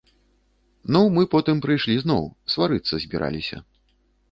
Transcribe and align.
Ну 0.95 1.01
мы 1.17 1.23
потым 1.35 1.61
прыйшлі 1.67 1.99
зноў, 2.05 2.23
сварыцца 2.55 2.93
збіраліся. 3.07 3.57